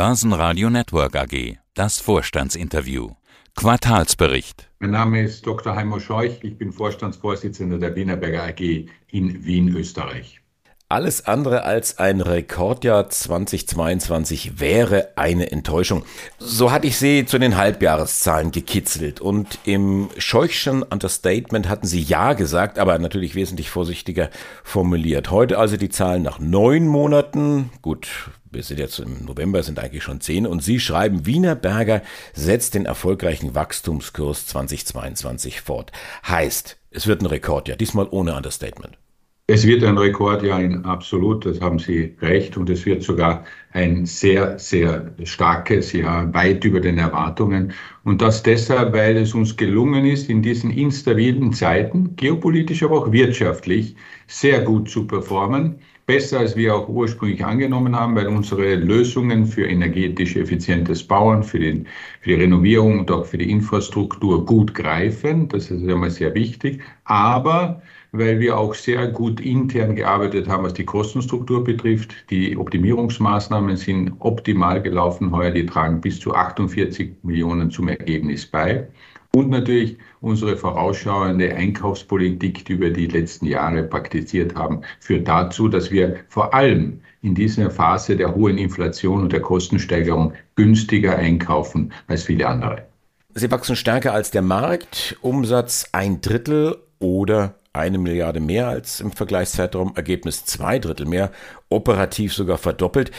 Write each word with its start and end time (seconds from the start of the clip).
Börsenradio 0.00 0.70
Network 0.70 1.14
AG. 1.14 1.58
Das 1.74 2.00
Vorstandsinterview. 2.00 3.10
Quartalsbericht. 3.54 4.70
Mein 4.78 4.92
Name 4.92 5.22
ist 5.22 5.46
Dr. 5.46 5.76
Heimo 5.76 6.00
Scheuch. 6.00 6.42
Ich 6.42 6.56
bin 6.56 6.72
Vorstandsvorsitzender 6.72 7.76
der 7.76 7.94
Wienerberger 7.94 8.44
AG 8.44 8.88
in 9.08 9.44
Wien, 9.44 9.76
Österreich. 9.76 10.39
Alles 10.90 11.24
andere 11.28 11.62
als 11.62 11.98
ein 11.98 12.20
Rekordjahr 12.20 13.08
2022 13.08 14.58
wäre 14.58 15.10
eine 15.14 15.52
Enttäuschung. 15.52 16.04
So 16.40 16.72
hatte 16.72 16.88
ich 16.88 16.98
sie 16.98 17.24
zu 17.26 17.38
den 17.38 17.56
Halbjahreszahlen 17.56 18.50
gekitzelt 18.50 19.20
und 19.20 19.60
im 19.64 20.08
Scheuchschen 20.18 20.82
Understatement 20.82 21.68
hatten 21.68 21.86
sie 21.86 22.02
Ja 22.02 22.32
gesagt, 22.32 22.76
aber 22.76 22.98
natürlich 22.98 23.36
wesentlich 23.36 23.70
vorsichtiger 23.70 24.30
formuliert. 24.64 25.30
Heute 25.30 25.58
also 25.58 25.76
die 25.76 25.90
Zahlen 25.90 26.24
nach 26.24 26.40
neun 26.40 26.88
Monaten. 26.88 27.70
Gut, 27.82 28.08
wir 28.50 28.64
sind 28.64 28.80
jetzt 28.80 28.98
im 28.98 29.26
November, 29.26 29.62
sind 29.62 29.78
eigentlich 29.78 30.02
schon 30.02 30.20
zehn, 30.20 30.44
und 30.44 30.60
Sie 30.60 30.80
schreiben, 30.80 31.24
Wienerberger 31.24 32.02
setzt 32.32 32.74
den 32.74 32.86
erfolgreichen 32.86 33.54
Wachstumskurs 33.54 34.46
2022 34.46 35.60
fort. 35.60 35.92
Heißt, 36.26 36.78
es 36.90 37.06
wird 37.06 37.22
ein 37.22 37.26
Rekordjahr, 37.26 37.76
diesmal 37.76 38.08
ohne 38.10 38.34
Understatement. 38.34 38.98
Es 39.52 39.66
wird 39.66 39.82
ein 39.82 39.98
Rekordjahr 39.98 40.62
in 40.62 40.84
absolut, 40.84 41.44
das 41.44 41.60
haben 41.60 41.80
Sie 41.80 42.14
recht, 42.22 42.56
und 42.56 42.70
es 42.70 42.86
wird 42.86 43.02
sogar 43.02 43.44
ein 43.72 44.06
sehr, 44.06 44.56
sehr 44.60 45.12
starkes 45.24 45.92
Jahr, 45.92 46.32
weit 46.32 46.64
über 46.64 46.78
den 46.78 46.98
Erwartungen. 46.98 47.72
Und 48.04 48.22
das 48.22 48.44
deshalb, 48.44 48.92
weil 48.92 49.16
es 49.16 49.34
uns 49.34 49.56
gelungen 49.56 50.06
ist, 50.06 50.30
in 50.30 50.40
diesen 50.40 50.70
instabilen 50.70 51.52
Zeiten, 51.52 52.14
geopolitisch, 52.14 52.84
aber 52.84 52.98
auch 52.98 53.10
wirtschaftlich, 53.10 53.96
sehr 54.28 54.60
gut 54.60 54.88
zu 54.88 55.08
performen 55.08 55.80
besser, 56.06 56.40
als 56.40 56.56
wir 56.56 56.74
auch 56.74 56.88
ursprünglich 56.88 57.44
angenommen 57.44 57.94
haben, 57.94 58.16
weil 58.16 58.26
unsere 58.26 58.74
Lösungen 58.74 59.46
für 59.46 59.66
energetisch 59.66 60.34
effizientes 60.34 61.04
Bauen, 61.06 61.44
für, 61.44 61.60
den, 61.60 61.86
für 62.20 62.30
die 62.30 62.34
Renovierung 62.34 62.98
und 63.00 63.10
auch 63.12 63.26
für 63.26 63.38
die 63.38 63.48
Infrastruktur 63.48 64.44
gut 64.44 64.74
greifen. 64.74 65.46
Das 65.48 65.70
ist 65.70 65.88
einmal 65.88 66.10
sehr 66.10 66.34
wichtig. 66.34 66.82
Aber 67.04 67.80
weil 68.12 68.40
wir 68.40 68.58
auch 68.58 68.74
sehr 68.74 69.08
gut 69.08 69.40
intern 69.40 69.96
gearbeitet 69.96 70.48
haben, 70.48 70.64
was 70.64 70.74
die 70.74 70.84
Kostenstruktur 70.84 71.64
betrifft. 71.64 72.14
Die 72.30 72.56
Optimierungsmaßnahmen 72.56 73.76
sind 73.76 74.12
optimal 74.18 74.82
gelaufen 74.82 75.30
heuer. 75.32 75.50
Die 75.50 75.66
tragen 75.66 76.00
bis 76.00 76.20
zu 76.20 76.34
48 76.34 77.12
Millionen 77.22 77.70
zum 77.70 77.88
Ergebnis 77.88 78.46
bei. 78.46 78.88
Und 79.32 79.48
natürlich 79.48 79.96
unsere 80.20 80.56
vorausschauende 80.56 81.54
Einkaufspolitik, 81.54 82.64
die 82.64 82.80
wir 82.80 82.92
die 82.92 83.06
letzten 83.06 83.46
Jahre 83.46 83.84
praktiziert 83.84 84.56
haben, 84.56 84.80
führt 84.98 85.28
dazu, 85.28 85.68
dass 85.68 85.92
wir 85.92 86.16
vor 86.28 86.52
allem 86.52 87.00
in 87.22 87.34
dieser 87.34 87.70
Phase 87.70 88.16
der 88.16 88.34
hohen 88.34 88.58
Inflation 88.58 89.22
und 89.22 89.32
der 89.32 89.40
Kostensteigerung 89.40 90.32
günstiger 90.56 91.16
einkaufen 91.16 91.92
als 92.08 92.24
viele 92.24 92.48
andere. 92.48 92.86
Sie 93.34 93.50
wachsen 93.50 93.76
stärker 93.76 94.12
als 94.12 94.32
der 94.32 94.42
Markt, 94.42 95.16
Umsatz 95.20 95.88
ein 95.92 96.20
Drittel 96.20 96.76
oder 96.98 97.54
eine 97.72 97.98
Milliarde 97.98 98.40
mehr 98.40 98.68
als 98.68 99.00
im 99.00 99.12
Vergleichszeitraum, 99.12 99.92
Ergebnis 99.96 100.44
zwei 100.44 100.78
Drittel 100.78 101.06
mehr, 101.06 101.30
operativ 101.68 102.34
sogar 102.34 102.58
verdoppelt. 102.58 103.10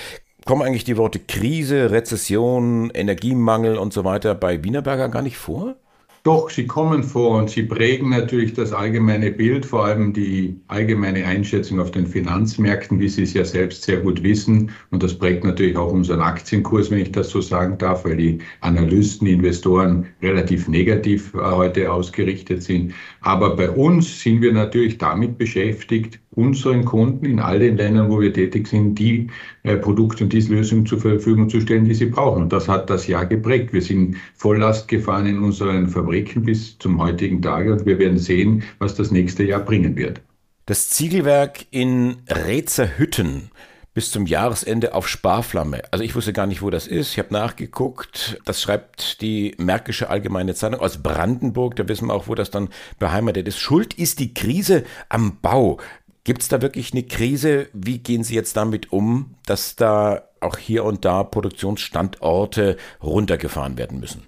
Kommen 0.46 0.64
eigentlich 0.64 0.84
die 0.84 0.98
Worte 0.98 1.20
Krise, 1.20 1.92
Rezession, 1.92 2.90
Energiemangel 2.90 3.78
und 3.78 3.94
so 3.94 4.04
weiter 4.04 4.36
bei 4.36 4.64
Wienerberger 4.64 5.10
gar 5.10 5.22
nicht 5.22 5.38
vor? 5.38 5.76
Doch, 6.23 6.52
sie 6.52 6.67
kommen 6.67 7.03
vor 7.03 7.39
und 7.39 7.50
sie 7.50 7.64
prägen 7.64 8.09
natürlich 8.09 8.53
das 8.53 8.73
allgemeine 8.73 9.31
Bild, 9.31 9.66
vor 9.66 9.86
allem 9.86 10.14
die 10.14 10.59
allgemeine 10.67 11.25
Einschätzung 11.25 11.80
auf 11.80 11.89
den 11.89 12.05
Finanzmärkten, 12.05 13.00
wie 13.00 13.09
Sie 13.09 13.23
es 13.23 13.33
ja 13.33 13.44
selbst 13.44 13.81
sehr 13.83 13.97
gut 14.02 14.22
wissen. 14.22 14.69
Und 14.92 15.02
das 15.02 15.17
prägt 15.17 15.44
natürlich 15.44 15.75
auch 15.75 15.92
unseren 15.92 16.22
Aktienkurs, 16.22 16.92
wenn 16.92 16.99
ich 16.99 17.11
das 17.11 17.31
so 17.31 17.42
sagen 17.42 17.80
darf, 17.80 18.05
weil 18.05 18.17
die 18.17 18.38
Analysten, 18.59 19.25
die 19.25 19.33
Investoren 19.33 20.05
relativ 20.22 20.67
negativ 20.67 21.33
äh, 21.33 21.39
heute 21.39 21.92
ausgerichtet 21.92 22.61
sind. 22.61 22.94
Aber 23.22 23.55
bei 23.55 23.72
uns 23.72 24.22
sind 24.22 24.42
wir 24.44 24.53
natürlich 24.53 24.99
damit 24.99 25.39
beschäftigt, 25.39 26.20
unseren 26.36 26.86
Kunden 26.86 27.25
in 27.25 27.39
all 27.39 27.59
den 27.59 27.77
Ländern, 27.77 28.09
wo 28.09 28.21
wir 28.21 28.33
tätig 28.33 28.67
sind, 28.67 28.95
die 28.95 29.27
äh, 29.64 29.75
Produkte 29.75 30.23
und 30.23 30.33
diese 30.33 30.53
Lösungen 30.53 30.86
zur 30.86 30.99
Verfügung 30.99 31.49
zu 31.49 31.59
stellen, 31.59 31.86
die 31.86 31.93
sie 31.93 32.05
brauchen. 32.05 32.43
Und 32.43 32.53
das 32.53 32.67
hat 32.67 32.89
das 32.89 33.08
Jahr 33.08 33.25
geprägt. 33.25 33.73
Wir 33.73 33.81
sind 33.81 34.15
Volllast 34.36 34.87
gefahren 34.87 35.25
in 35.25 35.39
unseren 35.39 35.87
Fabriken 35.87 36.43
bis 36.43 36.77
zum 36.80 37.02
heutigen 37.02 37.42
Tage 37.42 37.73
und 37.73 37.86
wir 37.86 37.99
werden 37.99 38.17
sehen, 38.17 38.64
was 38.80 38.95
das 38.95 39.11
nächste 39.11 39.43
Jahr 39.43 39.61
bringen 39.61 39.95
wird. 39.95 40.21
Das 40.65 40.89
Ziegelwerk 40.89 41.65
in 41.71 42.17
Rezerhütten 42.30 43.49
bis 43.93 44.09
zum 44.09 44.25
Jahresende 44.25 44.93
auf 44.93 45.08
Sparflamme. 45.08 45.81
Also 45.92 46.03
ich 46.05 46.15
wusste 46.15 46.31
gar 46.31 46.48
nicht, 46.48 46.61
wo 46.61 46.69
das 46.69 46.87
ist. 46.87 47.11
Ich 47.11 47.19
habe 47.19 47.33
nachgeguckt. 47.33 48.39
Das 48.45 48.61
schreibt 48.61 49.21
die 49.21 49.53
Märkische 49.58 50.09
Allgemeine 50.09 50.55
Zeitung 50.55 50.80
aus 50.80 51.03
Brandenburg. 51.03 51.75
Da 51.75 51.87
wissen 51.89 52.08
wir 52.08 52.13
auch, 52.13 52.27
wo 52.27 52.36
das 52.36 52.52
dann 52.52 52.69
beheimatet 52.99 53.49
ist. 53.49 53.59
Schuld 53.59 53.93
ist 53.93 54.19
die 54.19 54.33
Krise 54.33 54.86
am 55.09 55.39
Bau. 55.42 55.77
Gibt 56.23 56.42
es 56.42 56.49
da 56.49 56.61
wirklich 56.61 56.93
eine 56.93 57.04
Krise? 57.04 57.67
Wie 57.73 57.98
gehen 57.98 58.23
Sie 58.23 58.36
jetzt 58.36 58.55
damit 58.55 58.92
um, 58.92 59.36
dass 59.45 59.76
da 59.76 60.23
auch 60.39 60.58
hier 60.58 60.86
und 60.86 61.04
da 61.04 61.23
Produktionsstandorte 61.23 62.77
runtergefahren 63.02 63.77
werden 63.77 63.99
müssen? 63.99 64.23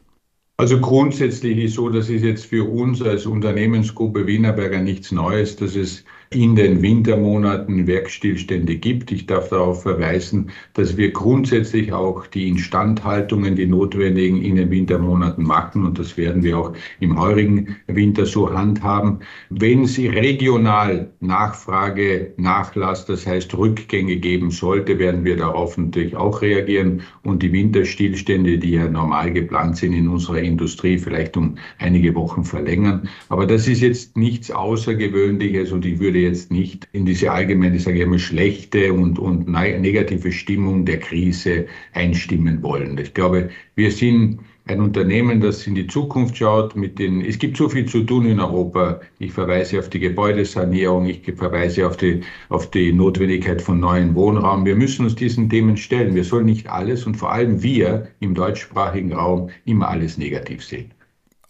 Also 0.58 0.80
grundsätzlich 0.80 1.58
ist 1.58 1.76
so, 1.76 1.90
das 1.90 2.10
ist 2.10 2.24
jetzt 2.24 2.46
für 2.46 2.70
uns 2.70 3.02
als 3.02 3.26
Unternehmensgruppe 3.26 4.28
Wienerberger 4.28 4.80
nichts 4.82 5.12
Neues, 5.12 5.56
dass 5.56 5.76
es 5.76 6.04
in 6.36 6.56
den 6.56 6.82
Wintermonaten 6.82 7.88
Werkstillstände 7.88 8.76
gibt. 8.76 9.12
Ich 9.12 9.26
darf 9.26 9.50
darauf 9.50 9.84
verweisen, 9.84 10.50
dass 10.74 10.98
wir 10.98 11.12
grundsätzlich 11.12 11.94
auch 11.94 12.28
die 12.28 12.48
Instandhaltungen, 12.48 13.56
die 13.56 13.66
notwendigen 13.66 14.42
in 14.42 14.56
den 14.56 14.72
Wintermonaten 14.72 15.44
machen 15.44 15.86
und 15.86 16.00
das 16.00 16.18
werden 16.18 16.44
wir 16.44 16.58
auch 16.58 16.74
im 17.00 17.20
heurigen 17.20 17.76
Winter 17.88 18.26
so 18.26 18.52
handhaben. 18.52 19.20
Wenn 19.50 19.86
Sie 19.86 20.08
regional 20.08 21.12
Nachfrage, 21.20 22.34
Nachlass, 22.38 23.06
das 23.06 23.26
heißt 23.26 23.56
Rückgänge 23.58 24.18
geben 24.18 24.52
sollte, 24.52 25.00
werden 25.00 25.24
wir 25.24 25.38
darauf 25.38 25.78
natürlich 25.78 26.16
auch 26.16 26.42
reagieren 26.42 27.02
und 27.24 27.44
die 27.44 27.52
Winterstillstände, 27.52 28.58
die 28.58 28.72
ja 28.72 28.88
normal 28.88 29.32
geplant 29.32 29.78
sind 29.78 29.94
in 29.94 30.08
unserer 30.08 30.40
Industrie, 30.40 30.98
vielleicht 30.98 31.38
um 31.38 31.56
einige 31.80 32.16
Wochen 32.16 32.44
verlängern. 32.44 33.10
Aber 33.30 33.46
das 33.46 33.68
ist 33.68 33.82
jetzt 33.82 34.18
nichts 34.18 34.52
Außergewöhnliches 34.52 35.72
und 35.72 35.86
ich 35.86 36.00
würde 36.00 36.20
jetzt 36.24 36.52
nicht 36.52 36.88
in 36.92 37.06
diese 37.06 37.32
allgemeine, 37.32 37.80
sage 37.80 38.02
ich 38.02 38.08
mal, 38.08 38.20
schlechte 38.20 38.94
und, 38.94 39.20
und 39.20 39.48
negative 39.48 40.32
Stimmung 40.32 40.86
der 40.86 41.00
Krise 41.00 41.68
einstimmen 41.94 42.64
wollen. 42.64 42.98
Ich 42.98 43.14
glaube, 43.14 43.50
wir 43.76 43.92
sind 43.92 44.40
ein 44.66 44.80
Unternehmen, 44.80 45.42
das 45.42 45.68
in 45.68 45.76
die 45.76 45.88
Zukunft 45.88 46.38
schaut. 46.38 46.76
Mit 46.76 46.98
den, 46.98 47.22
es 47.22 47.38
gibt 47.38 47.58
so 47.58 47.68
viel 47.68 47.86
zu 47.86 48.04
tun 48.04 48.26
in 48.26 48.40
Europa. 48.40 49.02
Ich 49.20 49.34
verweise 49.34 49.80
auf 49.80 49.90
die 49.90 50.00
Gebäudesanierung, 50.00 51.06
ich 51.06 51.22
verweise 51.36 51.86
auf 51.86 51.98
die, 51.98 52.22
auf 52.50 52.72
die 52.72 52.94
Notwendigkeit 52.94 53.62
von 53.62 53.80
neuen 53.80 54.16
Wohnraum. 54.16 54.66
Wir 54.66 54.76
müssen 54.76 55.06
uns 55.06 55.16
diesen 55.16 55.50
Themen 55.50 55.76
stellen. 55.76 56.16
Wir 56.16 56.24
sollen 56.24 56.46
nicht 56.46 56.70
alles 56.70 57.06
und 57.06 57.16
vor 57.16 57.32
allem 57.32 57.62
wir 57.62 58.08
im 58.20 58.34
deutschsprachigen 58.36 59.14
Raum 59.14 59.50
immer 59.66 59.90
alles 59.90 60.18
negativ 60.18 60.64
sehen. 60.64 60.92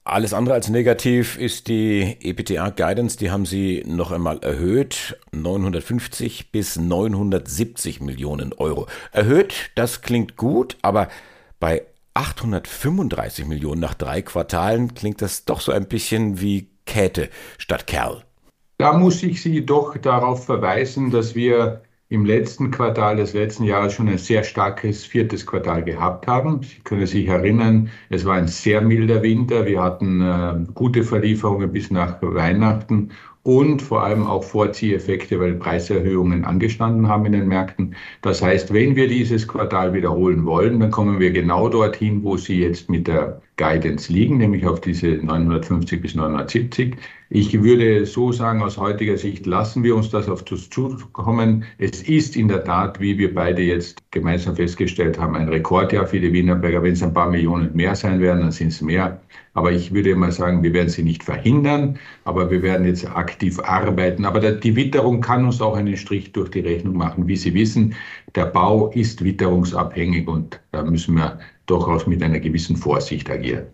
Alles 0.06 0.34
andere 0.34 0.56
als 0.56 0.68
negativ 0.68 1.38
ist 1.38 1.70
die 1.70 2.18
EPTA-Guidance, 2.20 3.18
die 3.18 3.32
haben 3.32 3.46
sie 3.46 3.84
noch 3.88 4.12
einmal 4.12 4.40
erhöht, 4.40 5.18
950 5.32 6.52
bis 6.52 6.76
970 6.76 8.02
Millionen 8.02 8.52
Euro. 8.52 8.88
Erhöht, 9.14 9.72
das 9.76 10.02
klingt 10.02 10.36
gut, 10.36 10.76
aber 10.82 11.08
bei 11.62 11.84
835 12.16 13.46
Millionen 13.46 13.80
nach 13.80 13.94
drei 13.94 14.22
Quartalen 14.22 14.94
klingt 14.94 15.22
das 15.22 15.46
doch 15.46 15.62
so 15.62 15.72
ein 15.72 15.88
bisschen 15.88 16.42
wie 16.42 16.68
Käthe 16.86 17.30
statt 17.58 17.88
Kerl. 17.88 18.24
Da 18.80 18.92
muss 18.92 19.24
ich 19.24 19.42
Sie 19.42 19.66
doch 19.66 19.98
darauf 19.98 20.46
verweisen, 20.46 21.12
dass 21.12 21.34
wir 21.34 21.82
im 22.14 22.26
letzten 22.26 22.70
Quartal 22.70 23.16
des 23.16 23.34
letzten 23.34 23.64
Jahres 23.64 23.94
schon 23.94 24.08
ein 24.08 24.20
sehr 24.20 24.44
starkes 24.44 25.04
viertes 25.04 25.48
Quartal 25.48 25.84
gehabt 25.84 26.28
haben. 26.28 26.62
Sie 26.62 26.80
können 26.84 27.08
sich 27.08 27.28
erinnern, 27.28 27.90
es 28.10 28.24
war 28.24 28.36
ein 28.36 28.48
sehr 28.48 28.82
milder 28.82 29.24
Winter. 29.24 29.66
Wir 29.66 29.82
hatten 29.82 30.22
äh, 30.22 30.72
gute 30.76 31.04
Verlieferungen 31.04 31.72
bis 31.72 31.90
nach 31.90 32.22
Weihnachten 32.22 33.10
und 33.44 33.82
vor 33.82 34.04
allem 34.04 34.26
auch 34.26 34.44
Vorzieheffekte, 34.44 35.40
weil 35.40 35.56
Preiserhöhungen 35.56 36.46
angestanden 36.46 37.08
haben 37.10 37.26
in 37.26 37.34
den 37.34 37.48
Märkten. 37.48 37.96
Das 38.22 38.42
heißt, 38.42 38.74
wenn 38.74 38.96
wir 38.96 39.08
dieses 39.08 39.48
Quartal 39.48 39.94
wiederholen 39.94 40.46
wollen, 40.46 40.80
dann 40.80 40.92
kommen 40.92 41.20
wir 41.20 41.32
genau 41.32 41.68
dorthin, 41.68 42.24
wo 42.24 42.38
Sie 42.38 42.62
jetzt 42.62 42.90
mit 42.90 43.08
der 43.08 43.42
Guidance 43.58 44.12
liegen, 44.12 44.38
nämlich 44.38 44.66
auf 44.66 44.82
diese 44.82 45.08
950 45.08 46.02
bis 46.02 46.16
970. 46.16 46.96
Ich 47.30 47.62
würde 47.62 48.06
so 48.06 48.32
sagen, 48.32 48.62
aus 48.62 48.78
heutiger 48.78 49.18
Sicht 49.18 49.46
lassen 49.46 49.84
wir 49.84 49.96
uns 49.96 50.10
das 50.10 50.30
auf 50.30 50.44
das 50.44 50.70
zukommen. 50.70 51.66
Es 51.78 52.02
ist 52.04 52.36
in 52.36 52.48
der 52.48 52.64
Tat, 52.64 53.00
wie 53.00 53.18
wir 53.18 53.34
beide 53.34 53.62
jetzt 53.62 54.02
gemeinsam 54.12 54.56
festgestellt 54.56 55.20
haben, 55.20 55.36
ein 55.36 55.50
Rekordjahr 55.50 56.08
für 56.08 56.20
die 56.20 56.34
Wienerberger. 56.34 56.82
Wenn 56.82 56.94
es 56.94 57.04
ein 57.04 57.14
paar 57.14 57.30
Millionen 57.30 57.76
mehr 57.76 57.96
sein 57.96 58.20
werden, 58.22 58.42
dann 58.42 58.52
sind 58.52 58.70
es 58.70 58.82
mehr. 58.82 59.20
Aber 59.54 59.72
ich 59.72 59.94
würde 59.94 60.16
mal 60.16 60.32
sagen, 60.32 60.64
wir 60.64 60.74
werden 60.74 60.90
sie 60.90 61.04
nicht 61.04 61.24
verhindern, 61.24 62.00
aber 62.24 62.50
wir 62.50 62.64
werden 62.64 62.86
jetzt 62.86 63.08
aktiv 63.08 63.33
aktiv 63.34 63.60
arbeiten. 63.60 64.26
Aber 64.26 64.40
die 64.40 64.76
Witterung 64.76 65.22
kann 65.22 65.46
uns 65.46 65.62
auch 65.62 65.76
einen 65.76 65.98
Strich 65.98 66.32
durch 66.32 66.52
die 66.52 66.60
Rechnung 66.60 66.96
machen. 66.96 67.28
Wie 67.28 67.36
Sie 67.36 67.54
wissen, 67.54 67.96
der 68.36 68.46
Bau 68.46 68.90
ist 68.92 69.24
witterungsabhängig 69.24 70.28
und 70.28 70.60
da 70.72 70.84
müssen 70.84 71.16
wir 71.16 71.40
durchaus 71.66 72.08
mit 72.08 72.22
einer 72.22 72.40
gewissen 72.40 72.78
Vorsicht 72.78 73.30
agieren. 73.30 73.66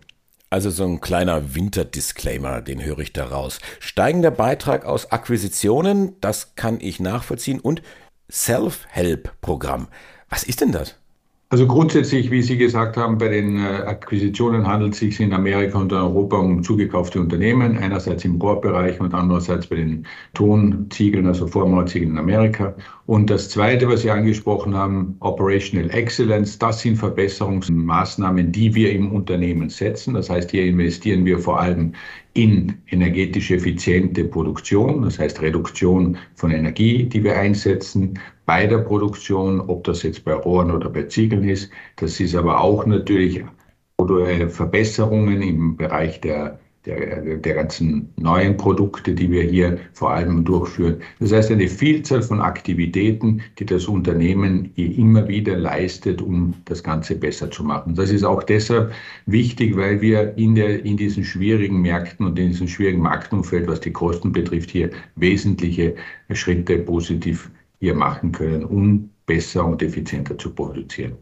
Also 0.48 0.70
so 0.70 0.84
ein 0.84 1.00
kleiner 1.00 1.54
Winterdisclaimer, 1.54 2.60
den 2.60 2.84
höre 2.84 2.98
ich 2.98 3.12
da 3.12 3.26
raus. 3.26 3.60
Steigender 3.78 4.32
Beitrag 4.32 4.84
aus 4.84 5.12
Akquisitionen, 5.12 6.16
das 6.20 6.56
kann 6.56 6.78
ich 6.80 6.98
nachvollziehen. 6.98 7.60
Und 7.60 7.82
Self-Help-Programm. 8.30 9.88
Was 10.28 10.42
ist 10.42 10.60
denn 10.60 10.72
das? 10.72 10.99
Also 11.52 11.66
grundsätzlich, 11.66 12.30
wie 12.30 12.42
Sie 12.42 12.56
gesagt 12.56 12.96
haben, 12.96 13.18
bei 13.18 13.26
den 13.26 13.58
äh, 13.58 13.82
Akquisitionen 13.84 14.68
handelt 14.68 14.92
es 14.92 15.00
sich 15.00 15.18
in 15.18 15.32
Amerika 15.32 15.78
und 15.80 15.92
Europa 15.92 16.36
um 16.36 16.62
zugekaufte 16.62 17.18
Unternehmen, 17.20 17.76
einerseits 17.76 18.24
im 18.24 18.40
Rohrbereich 18.40 19.00
und 19.00 19.12
andererseits 19.14 19.66
bei 19.66 19.74
den 19.74 20.06
Tonziegeln, 20.34 21.26
also 21.26 21.48
Vormaurziegeln 21.48 22.12
in 22.12 22.18
Amerika. 22.18 22.72
Und 23.06 23.30
das 23.30 23.48
Zweite, 23.48 23.88
was 23.88 24.02
Sie 24.02 24.12
angesprochen 24.12 24.76
haben, 24.76 25.16
Operational 25.18 25.90
Excellence, 25.90 26.56
das 26.56 26.82
sind 26.82 26.94
Verbesserungsmaßnahmen, 26.94 28.52
die 28.52 28.72
wir 28.76 28.92
im 28.92 29.10
Unternehmen 29.10 29.70
setzen. 29.70 30.14
Das 30.14 30.30
heißt, 30.30 30.52
hier 30.52 30.66
investieren 30.66 31.24
wir 31.24 31.40
vor 31.40 31.58
allem 31.58 31.94
in 32.34 32.80
energetisch 32.88 33.50
effiziente 33.50 34.24
Produktion, 34.24 35.02
das 35.02 35.18
heißt 35.18 35.42
Reduktion 35.42 36.16
von 36.34 36.50
Energie, 36.52 37.04
die 37.04 37.24
wir 37.24 37.38
einsetzen 37.38 38.18
bei 38.46 38.66
der 38.66 38.78
Produktion, 38.78 39.60
ob 39.60 39.84
das 39.84 40.02
jetzt 40.02 40.24
bei 40.24 40.34
Rohren 40.34 40.70
oder 40.70 40.88
bei 40.88 41.04
Ziegeln 41.04 41.48
ist. 41.48 41.70
Das 41.96 42.20
ist 42.20 42.34
aber 42.34 42.60
auch 42.60 42.86
natürlich 42.86 43.44
Verbesserungen 44.48 45.42
im 45.42 45.76
Bereich 45.76 46.20
der 46.20 46.58
der, 46.86 47.36
der 47.36 47.54
ganzen 47.54 48.12
neuen 48.16 48.56
Produkte, 48.56 49.14
die 49.14 49.30
wir 49.30 49.42
hier 49.42 49.78
vor 49.92 50.12
allem 50.12 50.44
durchführen. 50.44 51.02
Das 51.18 51.32
heißt, 51.32 51.50
eine 51.50 51.68
Vielzahl 51.68 52.22
von 52.22 52.40
Aktivitäten, 52.40 53.42
die 53.58 53.66
das 53.66 53.86
Unternehmen 53.86 54.72
immer 54.76 55.28
wieder 55.28 55.56
leistet, 55.56 56.22
um 56.22 56.54
das 56.64 56.82
Ganze 56.82 57.16
besser 57.16 57.50
zu 57.50 57.64
machen. 57.64 57.94
Das 57.94 58.10
ist 58.10 58.24
auch 58.24 58.42
deshalb 58.42 58.92
wichtig, 59.26 59.76
weil 59.76 60.00
wir 60.00 60.36
in, 60.38 60.54
der, 60.54 60.84
in 60.84 60.96
diesen 60.96 61.24
schwierigen 61.24 61.82
Märkten 61.82 62.26
und 62.26 62.38
in 62.38 62.48
diesem 62.48 62.68
schwierigen 62.68 63.02
Marktumfeld, 63.02 63.68
was 63.68 63.80
die 63.80 63.92
Kosten 63.92 64.32
betrifft, 64.32 64.70
hier 64.70 64.90
wesentliche 65.16 65.94
Schritte 66.32 66.78
positiv 66.78 67.50
hier 67.78 67.94
machen 67.94 68.32
können, 68.32 68.64
um 68.64 69.10
besser 69.26 69.66
und 69.66 69.82
effizienter 69.82 70.38
zu 70.38 70.54
produzieren. 70.54 71.16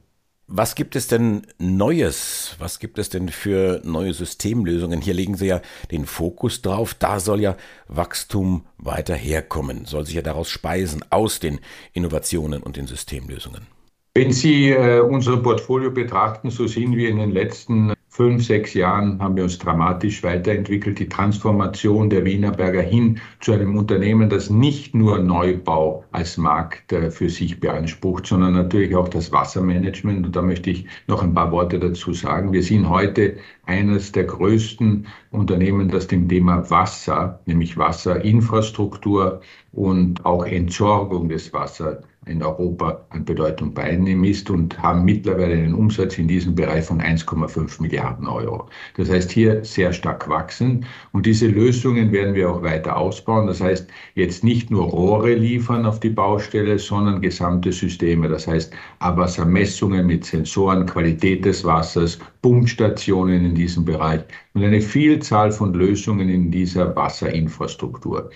Was 0.50 0.74
gibt 0.74 0.96
es 0.96 1.08
denn 1.08 1.42
Neues? 1.58 2.56
Was 2.58 2.78
gibt 2.78 2.98
es 2.98 3.10
denn 3.10 3.28
für 3.28 3.82
neue 3.84 4.14
Systemlösungen? 4.14 5.02
Hier 5.02 5.12
legen 5.12 5.36
Sie 5.36 5.48
ja 5.48 5.60
den 5.90 6.06
Fokus 6.06 6.62
drauf. 6.62 6.94
Da 6.94 7.20
soll 7.20 7.40
ja 7.40 7.54
Wachstum 7.86 8.64
weiter 8.78 9.14
herkommen, 9.14 9.84
soll 9.84 10.06
sich 10.06 10.14
ja 10.14 10.22
daraus 10.22 10.48
speisen, 10.48 11.04
aus 11.10 11.38
den 11.38 11.60
Innovationen 11.92 12.62
und 12.62 12.78
den 12.78 12.86
Systemlösungen. 12.86 13.66
Wenn 14.14 14.32
Sie 14.32 14.70
äh, 14.70 15.00
unser 15.00 15.36
Portfolio 15.36 15.90
betrachten, 15.90 16.48
so 16.48 16.66
sind 16.66 16.96
wir 16.96 17.10
in 17.10 17.18
den 17.18 17.32
letzten 17.32 17.92
fünf, 18.18 18.44
sechs 18.44 18.74
Jahren 18.74 19.20
haben 19.20 19.36
wir 19.36 19.44
uns 19.44 19.58
dramatisch 19.58 20.24
weiterentwickelt. 20.24 20.98
Die 20.98 21.08
Transformation 21.08 22.10
der 22.10 22.24
Wienerberger 22.24 22.82
hin 22.82 23.20
zu 23.38 23.52
einem 23.52 23.78
Unternehmen, 23.78 24.28
das 24.28 24.50
nicht 24.50 24.92
nur 24.92 25.20
Neubau 25.20 26.04
als 26.10 26.36
Markt 26.36 26.92
äh, 26.92 27.12
für 27.12 27.30
sich 27.30 27.60
beansprucht, 27.60 28.26
sondern 28.26 28.54
natürlich 28.54 28.96
auch 28.96 29.08
das 29.08 29.30
Wassermanagement. 29.30 30.26
Und 30.26 30.34
da 30.34 30.42
möchte 30.42 30.68
ich 30.68 30.86
noch 31.06 31.22
ein 31.22 31.32
paar 31.32 31.52
Worte 31.52 31.78
dazu 31.78 32.12
sagen. 32.12 32.52
Wir 32.52 32.64
sind 32.64 32.88
heute 32.88 33.36
eines 33.66 34.10
der 34.10 34.24
größten 34.24 35.06
Unternehmen, 35.30 35.88
das 35.88 36.08
dem 36.08 36.28
Thema 36.28 36.68
Wasser, 36.70 37.38
nämlich 37.46 37.76
Wasserinfrastruktur 37.76 39.42
und 39.70 40.26
auch 40.26 40.44
Entsorgung 40.44 41.28
des 41.28 41.52
Wassers 41.52 42.02
in 42.28 42.42
Europa 42.42 43.06
an 43.10 43.24
Bedeutung 43.24 43.72
beimisst 43.72 44.50
und 44.50 44.78
haben 44.80 45.04
mittlerweile 45.04 45.54
einen 45.54 45.74
Umsatz 45.74 46.18
in 46.18 46.28
diesem 46.28 46.54
Bereich 46.54 46.84
von 46.84 47.00
1,5 47.00 47.80
Milliarden 47.80 48.26
Euro. 48.26 48.68
Das 48.96 49.10
heißt, 49.10 49.30
hier 49.30 49.64
sehr 49.64 49.92
stark 49.92 50.28
wachsen 50.28 50.84
und 51.12 51.26
diese 51.26 51.46
Lösungen 51.46 52.12
werden 52.12 52.34
wir 52.34 52.50
auch 52.50 52.62
weiter 52.62 52.96
ausbauen. 52.96 53.46
Das 53.46 53.60
heißt, 53.60 53.88
jetzt 54.14 54.44
nicht 54.44 54.70
nur 54.70 54.84
Rohre 54.84 55.34
liefern 55.34 55.86
auf 55.86 56.00
die 56.00 56.10
Baustelle, 56.10 56.78
sondern 56.78 57.20
gesamte 57.20 57.72
Systeme. 57.72 58.28
Das 58.28 58.46
heißt, 58.46 58.72
Abwassermessungen 58.98 60.06
mit 60.06 60.24
Sensoren, 60.24 60.86
Qualität 60.86 61.44
des 61.44 61.64
Wassers, 61.64 62.18
Pumpstationen 62.42 63.44
in 63.44 63.54
diesem 63.54 63.84
Bereich 63.84 64.24
und 64.54 64.64
eine 64.64 64.80
Vielzahl 64.80 65.50
von 65.52 65.74
Lösungen 65.74 66.28
in 66.28 66.50
dieser 66.50 66.94
Wasserinfrastruktur. 66.94 68.30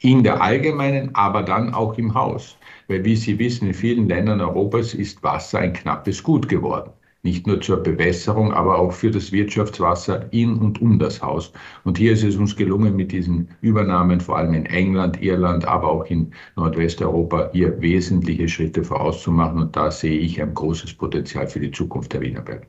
In 0.00 0.22
der 0.22 0.40
allgemeinen, 0.40 1.14
aber 1.14 1.42
dann 1.42 1.74
auch 1.74 1.98
im 1.98 2.14
Haus. 2.14 2.56
Weil, 2.88 3.04
wie 3.04 3.14
Sie 3.14 3.38
wissen, 3.38 3.68
in 3.68 3.74
vielen 3.74 4.08
Ländern 4.08 4.40
Europas 4.40 4.94
ist 4.94 5.22
Wasser 5.22 5.58
ein 5.58 5.74
knappes 5.74 6.22
Gut 6.22 6.48
geworden. 6.48 6.92
Nicht 7.22 7.46
nur 7.46 7.60
zur 7.60 7.82
Bewässerung, 7.82 8.52
aber 8.52 8.78
auch 8.78 8.92
für 8.92 9.10
das 9.10 9.32
Wirtschaftswasser 9.32 10.32
in 10.32 10.56
und 10.58 10.80
um 10.80 10.98
das 10.98 11.20
Haus. 11.22 11.52
Und 11.84 11.98
hier 11.98 12.12
ist 12.12 12.24
es 12.24 12.36
uns 12.36 12.56
gelungen, 12.56 12.96
mit 12.96 13.12
diesen 13.12 13.48
Übernahmen, 13.60 14.20
vor 14.20 14.38
allem 14.38 14.54
in 14.54 14.64
England, 14.66 15.20
Irland, 15.20 15.66
aber 15.66 15.88
auch 15.88 16.04
in 16.06 16.32
Nordwesteuropa, 16.56 17.50
hier 17.52 17.78
wesentliche 17.82 18.48
Schritte 18.48 18.82
vorauszumachen. 18.84 19.60
Und 19.60 19.76
da 19.76 19.90
sehe 19.90 20.18
ich 20.18 20.40
ein 20.40 20.54
großes 20.54 20.94
Potenzial 20.94 21.48
für 21.48 21.60
die 21.60 21.70
Zukunft 21.70 22.12
der 22.14 22.22
Wienerberg. 22.22 22.66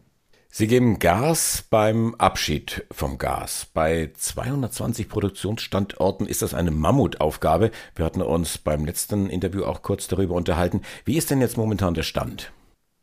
Sie 0.49 0.67
geben 0.67 0.97
Gas 0.97 1.65
beim 1.69 2.15
Abschied 2.15 2.85
vom 2.91 3.17
Gas. 3.17 3.67
Bei 3.73 4.11
220 4.15 5.07
Produktionsstandorten 5.07 6.25
ist 6.25 6.41
das 6.41 6.53
eine 6.53 6.71
Mammutaufgabe. 6.71 7.71
Wir 7.95 8.05
hatten 8.05 8.21
uns 8.21 8.57
beim 8.57 8.85
letzten 8.85 9.29
Interview 9.29 9.65
auch 9.65 9.81
kurz 9.81 10.07
darüber 10.07 10.35
unterhalten. 10.35 10.81
Wie 11.05 11.17
ist 11.17 11.29
denn 11.29 11.41
jetzt 11.41 11.57
momentan 11.57 11.93
der 11.93 12.03
Stand? 12.03 12.51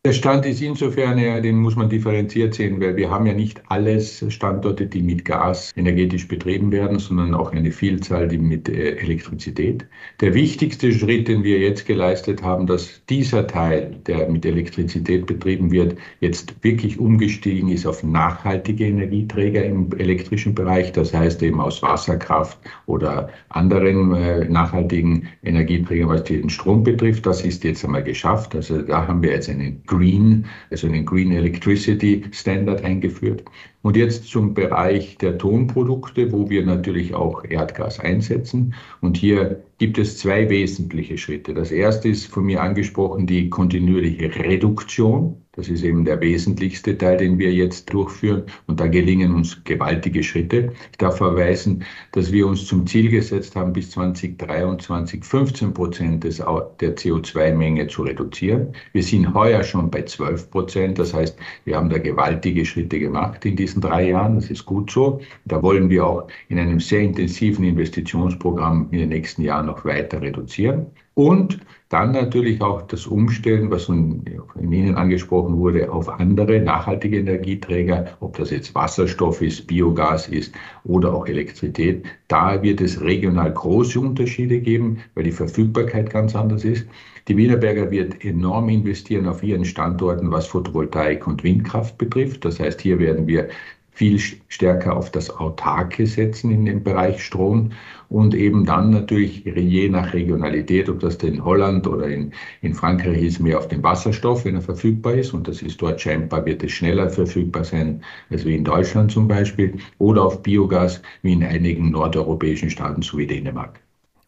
Der 0.07 0.13
Stand 0.13 0.45
ist 0.45 0.61
insofern, 0.61 1.19
ja, 1.19 1.41
den 1.41 1.57
muss 1.57 1.77
man 1.77 1.89
differenziert 1.89 2.53
sehen, 2.53 2.79
weil 2.79 2.95
wir 2.95 3.11
haben 3.11 3.25
ja 3.25 3.33
nicht 3.33 3.63
alles 3.69 4.23
Standorte, 4.29 4.87
die 4.87 5.01
mit 5.01 5.25
Gas 5.25 5.73
energetisch 5.77 6.29
betrieben 6.29 6.71
werden, 6.73 6.99
sondern 6.99 7.33
auch 7.33 7.53
eine 7.53 7.73
Vielzahl, 7.73 8.29
die 8.29 8.37
mit 8.37 8.69
äh, 8.69 8.97
Elektrizität. 8.97 9.87
Der 10.21 10.35
wichtigste 10.35 10.93
Schritt, 10.93 11.29
den 11.29 11.43
wir 11.43 11.59
jetzt 11.59 11.87
geleistet 11.87 12.43
haben, 12.43 12.67
dass 12.67 13.01
dieser 13.09 13.47
Teil, 13.47 13.99
der 14.07 14.29
mit 14.29 14.45
Elektrizität 14.45 15.25
betrieben 15.25 15.71
wird, 15.71 15.97
jetzt 16.21 16.55
wirklich 16.63 16.99
umgestiegen 16.99 17.71
ist 17.71 17.87
auf 17.87 18.03
nachhaltige 18.03 18.85
Energieträger 18.85 19.65
im 19.65 19.91
elektrischen 19.97 20.55
Bereich. 20.55 20.93
Das 20.93 21.15
heißt 21.15 21.43
eben 21.43 21.63
aus 21.63 21.81
Wasserkraft 21.81 22.59
oder 22.85 23.31
anderen 23.49 24.15
äh, 24.15 24.45
nachhaltigen 24.51 25.29
Energieträgern, 25.43 26.11
was 26.11 26.25
den 26.25 26.51
Strom 26.51 26.83
betrifft. 26.83 27.25
Das 27.25 27.43
ist 27.43 27.65
jetzt 27.65 27.83
einmal 27.87 28.05
geschafft. 28.05 28.55
Also 28.55 28.83
da 28.83 29.09
haben 29.09 29.23
wir 29.23 29.31
jetzt 29.31 29.49
einen 29.49 29.83
Green, 29.97 30.47
also 30.71 30.87
einen 30.87 31.05
Green 31.05 31.33
Electricity 31.33 32.25
Standard 32.33 32.85
eingeführt. 32.85 33.45
Und 33.83 33.97
jetzt 33.97 34.27
zum 34.29 34.55
Bereich 34.55 35.19
der 35.19 35.39
Tonprodukte, 35.39 36.33
wo 36.33 36.49
wir 36.49 36.65
natürlich 36.65 37.15
auch 37.15 37.45
Erdgas 37.45 38.01
einsetzen. 38.01 38.75
Und 39.01 39.17
hier 39.17 39.63
gibt 39.85 39.99
es 39.99 40.17
zwei 40.17 40.49
wesentliche 40.49 41.19
Schritte. 41.19 41.53
Das 41.53 41.71
erste 41.71 42.09
ist 42.09 42.25
von 42.25 42.45
mir 42.47 42.63
angesprochen 42.63 43.27
die 43.27 43.51
kontinuierliche 43.51 44.35
Reduktion. 44.35 45.45
Das 45.57 45.69
ist 45.69 45.85
eben 45.85 46.05
der 46.05 46.21
wesentlichste 46.21 46.99
Teil, 46.99 47.17
den 47.17 47.39
wir 47.39 47.53
jetzt 47.53 47.93
durchführen. 47.93 48.43
Und 48.67 48.81
da 48.81 48.89
gelingen 48.89 49.35
uns 49.35 49.63
gewaltige 49.63 50.25
Schritte. 50.25 50.73
Ich 50.91 50.99
darf 50.99 51.19
verweisen, 51.19 51.85
dass 52.11 52.33
wir 52.33 52.49
uns 52.49 52.67
zum 52.67 52.87
Ziel 52.89 53.09
gesetzt 53.09 53.55
haben, 53.55 53.73
bis 53.73 53.93
2023 53.93 55.25
15 55.25 55.73
Prozent 55.73 56.25
der 56.25 56.33
CO2-Menge 56.33 57.87
zu 57.87 58.03
reduzieren. 58.03 58.75
Wir 58.93 59.05
sind 59.05 59.33
heuer 59.33 59.63
schon 59.63 59.91
bei 59.91 60.03
12 60.03 60.51
Prozent. 60.51 60.99
Das 60.99 61.15
heißt, 61.15 61.39
wir 61.65 61.77
haben 61.77 61.89
da 61.89 61.99
gewaltige 61.99 62.65
Schritte 62.65 62.99
gemacht 62.99 63.45
in 63.45 63.55
diesen 63.55 63.81
drei 63.81 64.09
Jahren. 64.09 64.35
Das 64.35 64.51
ist 64.51 64.67
gut 64.67 64.91
so. 64.91 65.21
Da 65.45 65.63
wollen 65.63 65.89
wir 65.89 66.05
auch 66.05 66.27
in 66.49 66.59
einem 66.59 66.81
sehr 66.81 67.03
intensiven 67.03 67.65
Investitionsprogramm 67.65 68.89
in 68.91 68.99
den 68.99 69.11
nächsten 69.11 69.43
Jahren 69.43 69.67
noch 69.67 69.74
weiter 69.85 70.21
reduzieren. 70.21 70.87
Und 71.15 71.61
dann 71.89 72.11
natürlich 72.11 72.61
auch 72.61 72.83
das 72.83 73.07
Umstellen, 73.07 73.71
was 73.71 73.85
von 73.85 74.25
Ihnen 74.61 74.97
angesprochen 74.97 75.57
wurde, 75.59 75.93
auf 75.93 76.09
andere 76.09 76.61
nachhaltige 76.61 77.19
Energieträger, 77.19 78.17
ob 78.19 78.37
das 78.37 78.51
jetzt 78.51 78.75
Wasserstoff 78.75 79.41
ist, 79.41 79.69
Biogas 79.69 80.27
ist 80.27 80.53
oder 80.85 81.15
auch 81.15 81.27
Elektrizität. 81.27 82.05
Da 82.27 82.61
wird 82.63 82.81
es 82.81 83.01
regional 83.01 83.53
große 83.53 84.01
Unterschiede 84.01 84.59
geben, 84.59 84.99
weil 85.15 85.25
die 85.25 85.31
Verfügbarkeit 85.33 86.11
ganz 86.11 86.35
anders 86.35 86.65
ist. 86.65 86.85
Die 87.29 87.37
Wienerberger 87.37 87.91
wird 87.91 88.25
enorm 88.25 88.69
investieren 88.69 89.29
auf 89.29 89.43
ihren 89.43 89.65
Standorten, 89.65 90.31
was 90.33 90.49
Photovoltaik 90.49 91.27
und 91.27 91.45
Windkraft 91.45 91.97
betrifft. 91.97 92.45
Das 92.45 92.59
heißt, 92.59 92.81
hier 92.81 92.99
werden 92.99 93.27
wir 93.29 93.49
viel 93.95 94.19
stärker 94.49 94.97
auf 94.97 95.11
das 95.11 95.31
Autarke 95.31 96.07
setzen 96.07 96.51
in 96.51 96.65
dem 96.65 96.83
Bereich 96.83 97.23
Strom 97.23 97.71
und 98.09 98.35
eben 98.35 98.67
dann 98.67 98.91
natürlich 98.91 99.45
je 99.45 99.89
nach 99.89 100.13
Regionalität, 100.13 100.89
ob 100.89 101.01
das 101.01 101.15
in 101.17 101.45
Holland 101.45 101.87
oder 101.87 102.09
in, 102.09 102.33
in 102.61 102.75
Frankreich 102.75 103.23
ist, 103.23 103.41
mehr 103.41 103.59
auf 103.59 103.69
den 103.69 103.83
Wasserstoff, 103.83 104.45
wenn 104.45 104.57
er 104.57 104.63
verfügbar 104.63 105.15
ist 105.15 105.33
und 105.33 105.47
das 105.47 105.63
ist 105.63 105.81
dort 105.81 106.01
scheinbar, 106.01 106.45
wird 106.45 106.63
es 106.65 106.73
schneller 106.73 107.09
verfügbar 107.09 107.65
sein 107.65 108.03
als 108.31 108.45
wie 108.45 108.57
in 108.57 108.65
Deutschland 108.65 109.13
zum 109.13 109.29
Beispiel 109.29 109.79
oder 109.99 110.25
auf 110.25 110.43
Biogas 110.43 111.01
wie 111.23 111.33
in 111.33 111.45
einigen 111.45 111.91
nordeuropäischen 111.91 112.71
Staaten, 112.71 113.03
so 113.03 113.17
wie 113.17 113.27
Dänemark. 113.27 113.81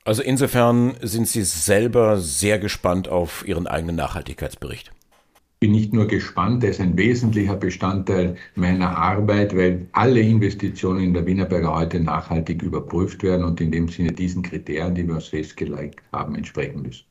Also 0.05 0.23
insofern 0.23 0.95
sind 1.03 1.27
Sie 1.27 1.43
selber 1.43 2.19
sehr 2.19 2.61
gespannt 2.61 3.09
auf 3.09 3.47
Ihren 3.49 3.67
eigenen 3.67 3.97
Nachhaltigkeitsbericht 3.97 4.93
bin 5.67 5.73
nicht 5.73 5.93
nur 5.93 6.07
gespannt, 6.07 6.63
er 6.63 6.71
ist 6.71 6.81
ein 6.81 6.97
wesentlicher 6.97 7.57
Bestandteil 7.57 8.37
meiner 8.55 8.97
Arbeit, 8.97 9.57
weil 9.57 9.89
alle 9.91 10.21
Investitionen 10.21 11.03
in 11.03 11.13
der 11.13 11.27
Wienerberger 11.27 11.75
heute 11.75 11.99
nachhaltig 11.99 12.63
überprüft 12.63 13.25
werden 13.25 13.45
und 13.45 13.61
in 13.61 13.73
dem 13.73 13.89
Sinne 13.89 14.13
diesen 14.13 14.45
Kriterien, 14.45 14.95
die 14.95 15.09
wir 15.09 15.17
uns 15.17 15.27
festgelegt 15.27 16.01
haben, 16.13 16.37
entsprechen 16.37 16.83
müssen. 16.83 17.05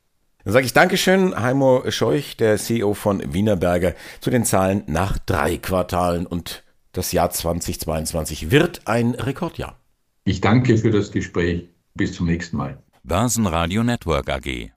Dann 0.46 0.54
sage 0.54 0.66
ich 0.68 0.72
Dankeschön, 0.72 1.38
Heimo 1.38 1.84
Scheuch, 1.90 2.38
der 2.38 2.56
CEO 2.56 2.94
von 2.94 3.22
Wienerberger, 3.34 3.94
zu 4.22 4.30
den 4.30 4.46
Zahlen 4.46 4.84
nach 4.88 5.20
drei 5.20 5.58
Quartalen 5.58 6.26
und 6.26 6.64
das 6.94 7.12
Jahr 7.12 7.32
2022 7.32 8.52
wird 8.52 8.84
ein 8.86 9.16
Rekordjahr. 9.16 9.78
Ich 10.24 10.40
danke 10.40 10.78
für 10.78 10.92
das 10.92 11.12
Gespräch. 11.12 11.68
Bis 11.94 12.14
zum 12.14 12.28
nächsten 12.28 12.56
Mal. 12.56 12.78
Börsenradio 13.04 13.84
Network 13.84 14.30
AG. 14.30 14.75